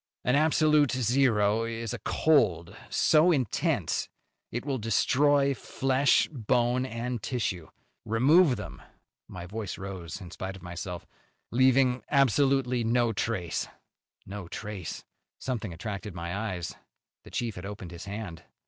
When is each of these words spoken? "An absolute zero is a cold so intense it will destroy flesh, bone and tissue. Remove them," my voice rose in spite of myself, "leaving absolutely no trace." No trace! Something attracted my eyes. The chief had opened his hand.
"An 0.23 0.35
absolute 0.35 0.93
zero 0.93 1.63
is 1.63 1.93
a 1.93 1.99
cold 1.99 2.75
so 2.89 3.31
intense 3.31 4.09
it 4.51 4.65
will 4.65 4.79
destroy 4.79 5.53
flesh, 5.53 6.27
bone 6.31 6.87
and 6.87 7.21
tissue. 7.21 7.67
Remove 8.03 8.55
them," 8.55 8.81
my 9.27 9.45
voice 9.45 9.77
rose 9.77 10.19
in 10.19 10.31
spite 10.31 10.55
of 10.55 10.63
myself, 10.63 11.05
"leaving 11.51 12.01
absolutely 12.09 12.83
no 12.83 13.13
trace." 13.13 13.67
No 14.25 14.47
trace! 14.47 15.03
Something 15.37 15.71
attracted 15.71 16.15
my 16.15 16.35
eyes. 16.35 16.73
The 17.23 17.29
chief 17.29 17.53
had 17.53 17.67
opened 17.67 17.91
his 17.91 18.05
hand. 18.05 18.41